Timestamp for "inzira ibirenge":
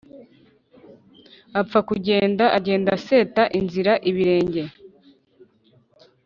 3.59-4.63